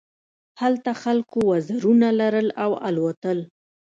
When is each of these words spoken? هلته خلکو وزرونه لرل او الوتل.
هلته 0.61 0.91
خلکو 1.03 1.37
وزرونه 1.51 2.07
لرل 2.19 2.47
او 2.63 2.71
الوتل. 2.87 3.39